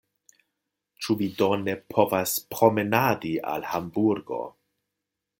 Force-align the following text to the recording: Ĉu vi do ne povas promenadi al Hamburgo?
Ĉu 1.07 1.15
vi 1.17 1.25
do 1.41 1.49
ne 1.65 1.75
povas 1.95 2.33
promenadi 2.55 3.33
al 3.53 3.67
Hamburgo? 3.73 4.41